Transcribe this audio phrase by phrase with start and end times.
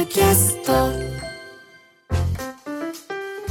[0.00, 0.72] ドキャスト。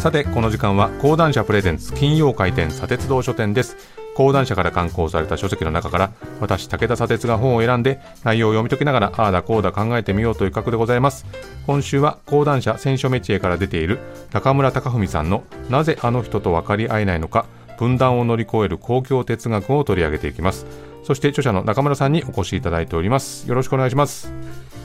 [0.02, 3.78] さてこの時間は講談社プレゼンツ金曜回転砂鉄道書店です。
[4.16, 11.28] 講談社から刊行された書籍の中から私武田砂鉄が本を選んで内容を読み解きながらああだこうだ考えてみようという企画でございます。
[11.68, 14.00] 今週は講談社選書メチエから出ている
[14.34, 17.46] 中村隆文さんのなぜあの人と分かり合えないのか
[17.78, 20.66] 分断を乗り越える公共哲学を取り上げていきます。
[21.04, 23.48] そして著者の中村さんにお越しいただいております。
[23.48, 24.34] よろしくお願いします。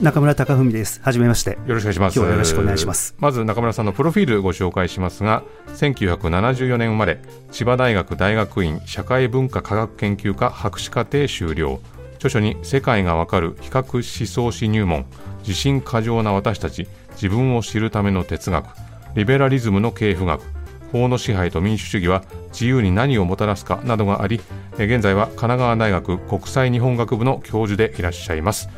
[0.00, 1.00] 中村隆文です。
[1.04, 1.52] はじめまして。
[1.66, 2.16] よろしくお願いします。
[2.16, 3.14] 今日はよろしくお願いします。
[3.18, 7.20] まず中村さんのプロフィールご紹介しますが、1974年生まれ、
[7.52, 11.78] 千葉大学大学院社会文化科学研究科博士課程修了。
[12.16, 15.06] 著書に世界がわかる比較思想史入門、
[15.40, 18.66] 自信過剰な私たち、自分を知るための哲学、
[19.14, 20.42] リベラリズムの系譜学、
[20.90, 24.40] 法の支配と民主主義は自由に何をもたらすかなどがあり、
[24.76, 28.68] 現在は神奈川大学国際日本学部の教授でいらっしゃいます。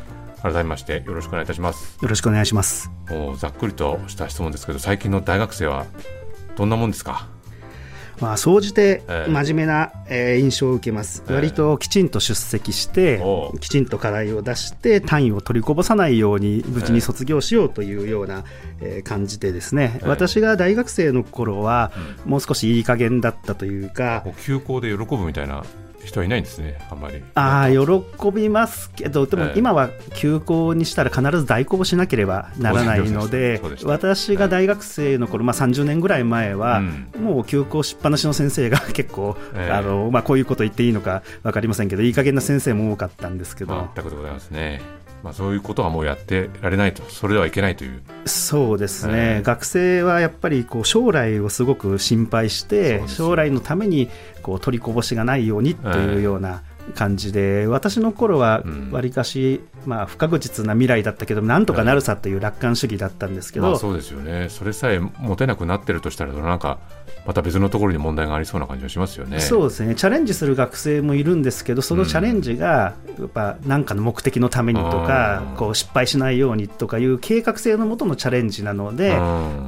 [0.41, 1.97] 改めましてよろしくお願いいたします。
[2.01, 2.91] よろしくお願いします。
[3.09, 5.85] もうざっくりとした質問ですけど最近の大学生は
[6.55, 7.27] どんなもんですか？
[8.19, 13.21] まあ、総じて真面目な、えー、印象を受けます、えー、割ときちんと出席して、
[13.59, 18.43] きちんと課題を出して、単位を取りこぼさないように、無事に卒業しようというような、
[18.81, 21.91] えー、感じで、ですね、えー、私が大学生の頃は、
[22.25, 25.63] もう少しいい加減だったというか、休校で喜ぶみたいな
[26.07, 27.21] 人はいないんですね、あんまり。
[27.35, 36.81] ああ、喜びますけど、でも今は休校にしたら必ず代行しなければならないので、 私が大学生の頃、まあ30年ぐらい前は、
[37.19, 39.37] もう休校しっぱなしの先生が 結構、
[39.69, 43.89] あのまあこういうこと言っていいのか分かりませんけど、いい加減な先生も多かったんですけど。
[43.95, 44.81] 全くでございますね。
[45.23, 48.01] まあ、そういうことはもうやってられないと、それではいけないという。
[48.25, 54.09] そうですね、えー、学生はやっぱりこう将来をすごく心配して、将来のために
[54.41, 56.63] こう取りこぼしがないようにというような、
[56.95, 64.47] 感じで私の頃はわりかし、うん、まあ、不確実な未来だったけどなんとかなるさという楽観主義だったんですけど、まあ、そうですよね。
[64.49, 66.79] それさえ持てなくなってるとしたらなんか
[67.27, 69.41] また別のところに問題がありそうな感じがしますよね。
[69.41, 69.95] そうですね。
[69.95, 79.15] チャレンジする学生もいるんですけどそのチャレンジがやっぱ何かの目的のためにとか、うん、こう失敗しないようにとかいう計画性のもとのチャレンジなので、うん、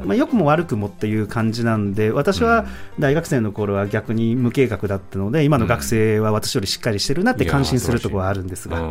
[0.06, 2.66] まあ、良くも悪くもっていう感じなんで私は
[2.98, 8.82] 大学生の頃は逆に無計画だったので今の学生は私よりしっかりしてるなって感心するところはあるんですが。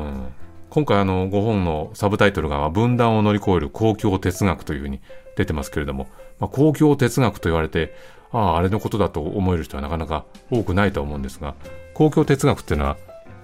[0.71, 5.01] 今回あのご本のサブタイトルが分断を乗り越える公共哲学というふうに
[5.35, 6.09] 出てますけれども、
[6.39, 7.95] まあ、公共哲学と言われて
[8.33, 11.55] あああれのことだと思える人はなかなか多くないと思うんですが
[11.95, 12.97] 公共哲学っていうのは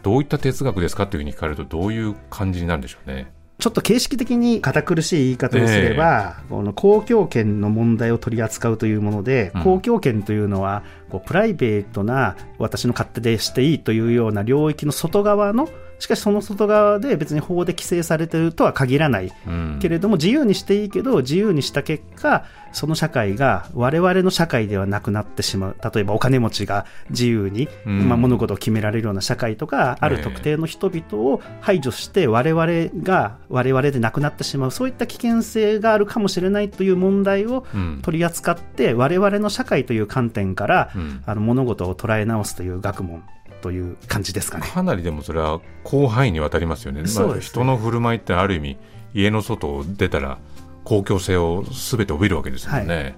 [0.03, 3.33] どういった哲学ですかというふうに聞かれるとどういう感じになるんでしょうね。
[3.59, 10.83] ちょっと形式的に堅苦しい言い方をすれば、えー、この公共権の問題を取り扱うというもので、うん、公共権というのは
[11.15, 15.69] こうプライベートな私の勝手でしていいというような領域の外側の
[16.01, 25.77] しかしその外側で別に法で規制されているとは限らない、うん、けれども自由にしていいけど自由にした結果その社会が我々の社会ではなくなってしまう。
[25.95, 34.71] 例えばお金持ちが自由に、うん、まあ、物事を決められるような社会とかある特定の人々を排除して我々が我々でなくなってしまう。
[34.73, 37.65] そういった危険性があるかもしれないという問題を
[38.03, 40.91] 取り扱って、うん、我々の社会という観点から、
[41.26, 43.22] あの物事を捉え直すという学問
[43.62, 44.66] という感じですかね。
[44.66, 48.76] かなりでもそれは広範囲にわたりますよね、まあ、人の振る舞いってある意味
[49.15, 50.38] 家の外を出たら
[50.84, 52.94] 公共性をすべて帯びるわけですよね。
[52.94, 53.15] はい。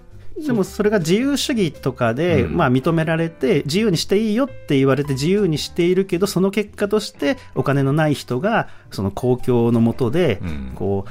[0.47, 10.41] でもそれが自由主義とかで、まあ認められて自由にしていいよって言われて自由にしているけどその結果としてお金のない人がその公共の下で
[10.75, 11.11] こう、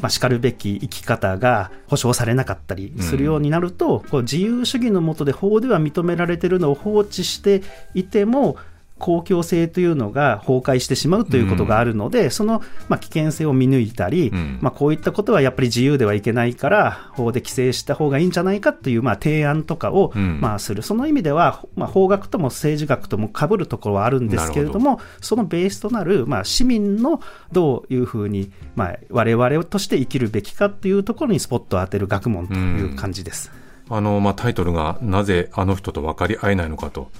[0.00, 7.62] まあ、しかるべき生き方が保障されなかったりするようになると、うん、こう自由主義の下で法では認められているのを放置して
[7.94, 8.56] いても
[9.00, 25.02] 公共性というのが崩壊してしまうということがあるので、うん、その、まあ、危険性を見抜いたり、うん、まあ、こういったことはやっぱり自由ではいけないから、法で規制した方がいいんじゃないかという、まあ、提案とかを、まあ、する、その意味では、まあ、法学とも政治学ともかぶるところはあるんですけれども、ど。
[25.20, 27.20] そのベースとなる、まあ、市民の
[27.52, 33.50] どういうふうに、まあ、我々として生きるべきかというところにスポットを当てる学問という感じです。
[33.92, 37.10] あのまあ、タイトルがなぜあの人と分かり合えないのかと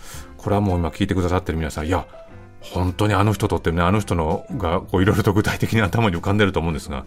[0.41, 2.07] これはもう今聞いてくださってる皆さん、いや、
[2.61, 7.05] 本当にあの人とってね、あの人のがこういろいろと具体的に頭に浮かんでると思うんですが、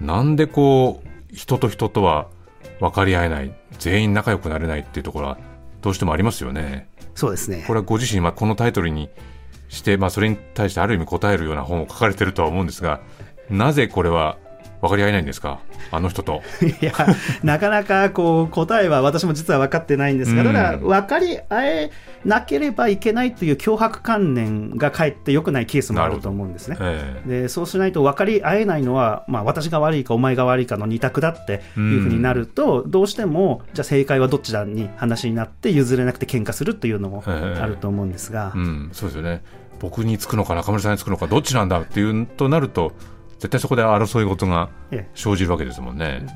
[0.00, 2.26] なんでこう、人と人とは
[2.80, 5.38] 分かり合えない、全員仲良くなれないっていうところは、
[5.82, 6.88] どうしてもありますよね。
[7.14, 7.62] そうですね。
[7.66, 9.08] これはご自身、まあ、このタイトルに
[9.68, 13.00] して、まあ、それに対してある意味答えるような本を書かれてるとは思うんですが、
[13.50, 14.38] なぜこれは
[14.80, 15.60] 分かり合えないんですか、
[15.90, 16.42] あの人と。
[16.62, 16.92] いや、
[17.42, 21.90] なかなかこう答えは私も実は分かってないんですが、ただ、分かり合え
[22.24, 26.76] なければいけないという脅迫観念がかえって良くないケースもあると思うんですね。
[26.80, 34.58] えー、でそうしないと分かり合えないのは、まあ、私が悪いかお前が悪いかの二択だっていうふうになると、どうしても、じゃあ正解はどっちだ？
[34.64, 38.52] に話になって譲れなくて喧嘩するというのもあると思うんですが。
[38.54, 39.42] えーうん、そうですよね。
[39.80, 42.92] 僕につくのか中村さんにつくのかどっちなんだっていうとなると
[43.38, 44.70] 絶対そこで争い事が
[45.14, 46.26] 生じるわけですもんね。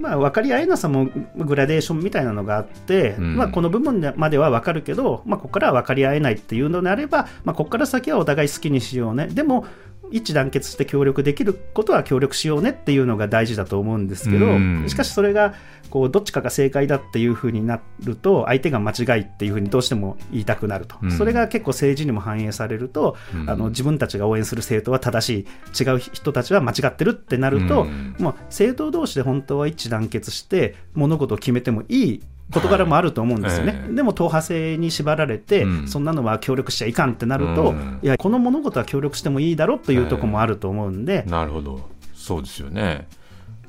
[0.00, 9.28] まあ、分かり合えなさもグラデーションみたいなのがあって、うん、まあ、この部分までは分かるけど、まあ、ここからは分かり合えないっていうのであれば、まあ、ここから先はお互い好きにしようね。
[9.28, 9.66] でも
[10.10, 14.46] 一致団結して協力できることは協力しようねっていうのが大事だと思うんですけど、
[14.88, 15.54] しかしそれが
[15.90, 23.16] こうどっちかが正解だっていうふうになると相手が間違いっていうふうにどうしても言いたくなると、それが結構政治にも反映されると、
[23.46, 25.84] あの自分たちが応援する政党は正しい。
[25.84, 27.84] 違う人たちは間違ってるってなると、
[28.18, 33.80] もう政党同士で本当は一致団結して物事を決めてもいい事柄もあると思うんですよね、はい。
[33.80, 41.88] えー、でも党派制に縛られて、うん、そんなのは協力しちゃいかんってなると、うん、いやこの物事は協力してもいいだろうというところもあると思うんで、えー、なるほど。
[42.14, 43.06] そうですよね。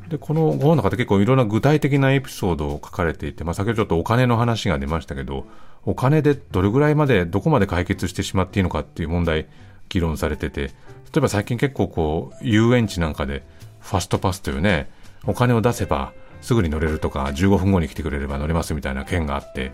[0.09, 5.45] でこの本の中で結構いろんな具体的なエピソードを書かれていて、まあ、先ほどちょっとお金の話が出ましたけど
[5.85, 9.47] お金でどれぐらいまでどこまで解決してしまっていいのかっていう問題
[9.87, 10.71] 議論されてて例
[11.17, 13.43] えば最近結構こう遊園地なんかで
[13.79, 14.89] ファストパスというね
[15.25, 19.71] お金を出せばすぐに乗れるとか、15分後に来てくれれば乗れますみたいな件があって、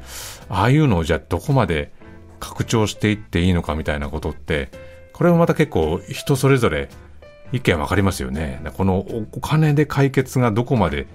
[0.50, 1.92] ああいうのをじゃあどこまで
[2.40, 4.70] 拡張していっていいのかみたいなことって、
[5.14, 6.90] これもまた結構人それぞれ
[7.52, 8.62] 意見分かりますよね。
[8.76, 9.00] この
[9.32, 11.08] お金で解決がどこまで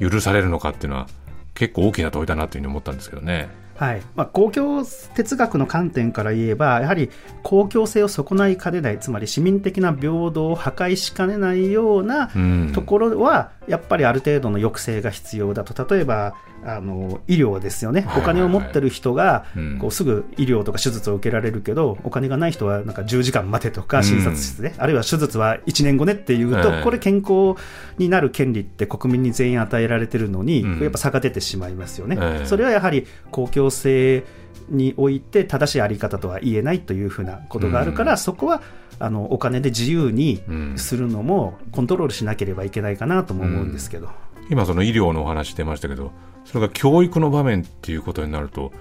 [0.00, 1.06] 許されるのかっていうのは
[1.54, 3.48] 結構大きな問いだなというふうに思ったんですけどね。
[3.76, 7.10] はいまあ、公共哲学の観点から言えば、やはり
[7.42, 12.30] 公共性を損ないかねない、つまり市民的な平等を破壊しかねないような
[12.74, 19.46] ところは、やっぱりある程度の抑制が必要だと、例えばあの医療ですよね、お金を持ってる人が、
[19.80, 27.60] こうすぐ医療とか手術を受けられるけど、お金がない人はなんか10時間待てとか、診察室で、あるいは手術は1年後ねっていうと、これ、健康
[27.98, 32.44] になる権利って国民に全員与えられてるのに、やっぱ差が出てしまいますよね。
[32.44, 34.24] それはやはり公共性
[34.68, 38.62] において正しいあり方とは言えないというふうなことがあるから、そこは
[38.98, 40.42] あのお金で自由に
[40.76, 44.10] するのもコントロールしなければいけないかなとも思うんですけど。
[44.50, 46.12] 今その医療のお話出ましたけど
[46.44, 48.72] それが教育の場面っていうことになると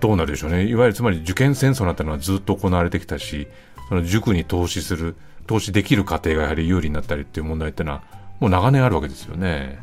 [0.00, 3.48] どうなるでしょうねいわゆるつまり受験戦争なんてのはずっと行われてきたし
[3.88, 5.16] その塾に投資する
[5.46, 8.02] 投資できる過程がやはり有利になったりっていう問題っていうのは
[8.38, 9.80] もう長年あるわけですよね。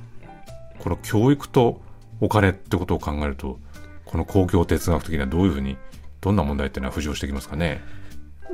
[0.80, 1.82] この教育と
[2.22, 3.60] お金ってことを考えると
[4.06, 5.78] この公共哲学的にはどういうふうに
[6.22, 7.82] どんな問題っていうのは浮上してきますかね。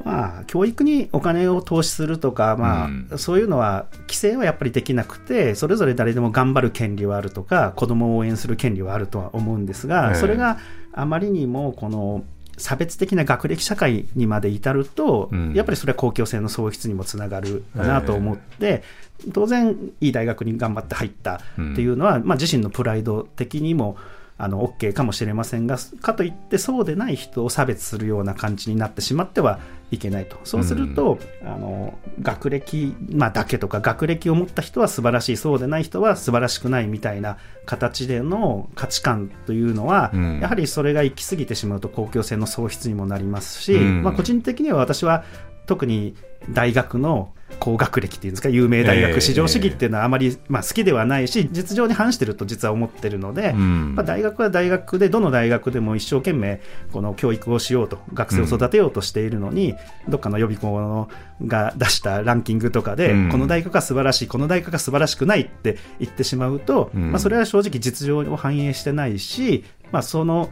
[0.03, 10.57] まあ、教育にお金を投資するとか、まあ、うん、そういうのは規制はやっぱりできなくてそれぞれ誰でも頑張る権利はあるとか子供を応援する権利はあるとは思うんですが、えー、それが
[10.93, 12.23] あまりにもこの
[12.57, 18.83] 差別的な学歴社会にまで至ると、うん、やっぱりそれは公共性の喪失にもつながるかなと思って、
[19.23, 23.97] えー、当然いい大学に頑張って入ったっていうのは、うん、まあ、自身のプライド的にも
[24.43, 29.59] あの OK かもしれませんがかといってそうでない人を差別するような感じになってしまっては
[29.91, 30.39] いけないと。
[30.45, 45.23] そうすると、うん、あの学歴、まあ、だけとか学歴を持った人は素晴らしいそうでない人は素晴らしくないみたいな形での価値観というのは、うん、やはりそれが行き過ぎてしまうと公共性の喪失にもなりますし、うん、まあ、個人的には私は
[45.65, 46.15] 特に
[46.49, 59.73] 大学の高学歴っていうんですか有名大学至上主義っていうのはあまり、まあ、好きではないし実情に反してると実は思ってるので、うん、まあ、大学は大学でどの大学でも一生懸命この教育をしようと学生を育てようとしているのに、
[60.05, 61.09] うん、どっかの予備校の
[61.45, 70.49] が出したランキングとかで、うん、この大学が素晴らしいこの大学が素晴らしくないって言ってしまうと、まあ、それは正直実情を反映してないし、まあ、その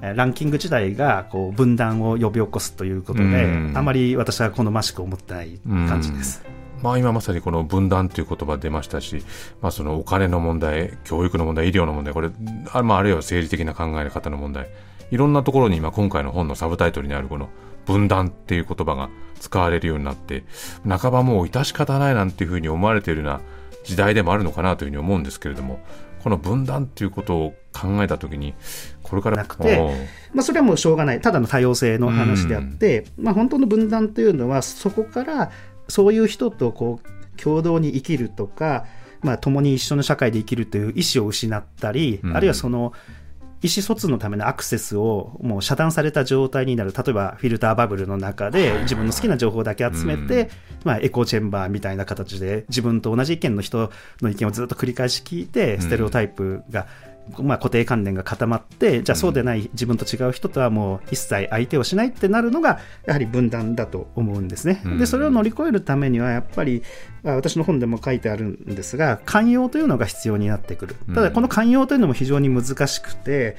[0.00, 6.44] ランキング自体がこう分断を呼び起こすということで、あまり私は好ましく思ってない感じです。
[6.82, 9.22] まあ、今まさにこの分断という言葉出ましたし、
[9.62, 12.30] まあ、そのお金の問題、教育の問題、医療の問題、これ、
[12.72, 14.68] あ,、まあ、あるいは政治的な考え方の問題、
[15.10, 17.48] いろんなところに今今回の本のサブタイトルにあるこの
[17.86, 19.08] 分断っていう言葉が
[19.40, 20.44] 使われるようになって、
[20.86, 23.40] 半ばもう致し方ないなんていうふうに思われているような
[23.84, 25.80] 時代でもあるのかなというふうに思うんですけれども、
[26.26, 28.54] この分断っていうことを考えたときに、
[29.04, 29.78] これからなくて、
[30.34, 35.52] まあ、それはもうしょうがない、ただの多様性の話であって、まあ、本当の分断というのは、そこから
[35.86, 38.86] そういう人とこう共同に生きるとか、
[39.22, 42.92] まあ、共に一緒の社会で生きるという意思を失ったり、うん、あるいはその
[43.62, 50.48] 意思疎通のためのアクセスをもう遮断された状態になる、例えばフィルターバブルの中で自分の好きな情報だけ集めて、うん、
[50.84, 56.86] まあ、エコーチェンバーみたいな形で自分と同じ意見の人の意見をずっと繰り返し聞いて、ステレオタイプが
[57.38, 64.82] まあ、固定観念が固まって、じゃあそうでない自分と違う人とはもう一切相手をしないってなるのが、やはり分断だと思うんですね。
[64.98, 66.82] で、それを乗り越えるためには、やっぱり、
[67.22, 70.96] 私の本でも書いてあるんですが、寛容というのが必要になってくる。
[71.14, 73.56] ただ、この寛容というのも非常に難しくて、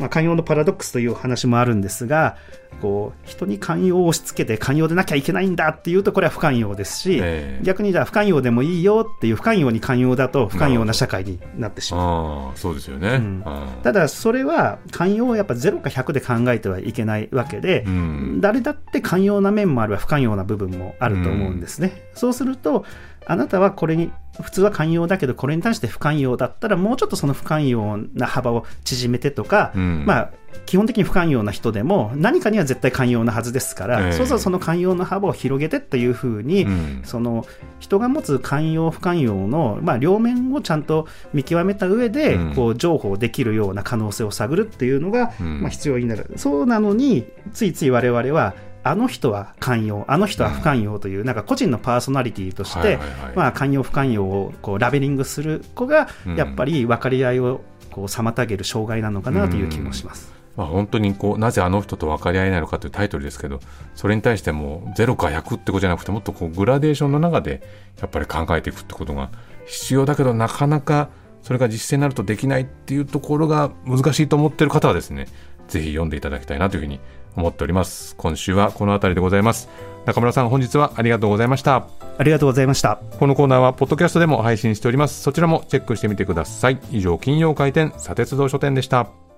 [0.00, 2.36] まあ、寛容のパラドックスという話もあるんですが、
[2.80, 12.58] こう人に寛容を押し付けて寛容でなきゃいけないんだっていうとこれは不寛容ですし、えー、逆にじゃあ不寛容でもいいよっていう不寛容に寛容だと不寛容な社会になってしまう。
[12.58, 13.44] そうですよね、うん、
[13.82, 22.84] ただそれは寛容をやっぱ0か100で考えてはいけないわけで、うん、誰だって寛容な面もあれば不寛容な部分もあると思うんですね、うん、そうすると
[23.30, 24.10] あなたはこれに
[24.40, 30.30] 普通は寛容だけどこれに対して不寛容だったらもうちょっとその不寛容な幅を縮めてとか、まあ
[30.66, 37.46] 基本的に不寛容な人でも何かには絶対寛容なはずですから、えー、そうするとその寛容の幅を広げてっていうふうに、うん、その
[37.78, 46.32] 人が持つ寛容不寛容の、まあ、両面をちゃんと見極めた上で、うん、こう情報できるような可能性を探るっていうのが、うん、まあ、必要になる。
[46.36, 52.98] そうなのについつい我々はあの人は寛容、あの人は不寛容という、なんか個人のパーソナリティとして、
[53.34, 57.60] まあ、寛容、不寛容をこうラベリングする子が、やっぱり分かり合いを
[57.90, 60.32] こう妨げる障害なのかなという気もします。
[60.56, 63.60] まあ、本当にこうなぜあの人と分かり合えないのかというタイトルですけど
[63.94, 67.62] それに対しても0か100ってことじゃなくてもっとこうグラデーションの中で
[68.00, 69.30] やっぱり考えていくってことが
[69.66, 71.08] 必要だけどなかなか
[71.42, 75.26] それが実践になるとできないっていうところが難しいと思っている方はですね
[75.68, 77.00] ぜひ読んでいただきたいなというふうに
[77.36, 78.16] 思っております。
[78.16, 79.68] 今週はこの辺りでございます。
[80.04, 81.86] 中村さん本日はありがとうございました。
[82.18, 83.00] ありがとうございました。
[83.18, 85.22] このコーナーはポッドキャストでも配信しております。
[85.22, 86.78] そちらもチェックしてみてください。
[86.90, 89.29] 以上金曜回転砂鉄道書店でした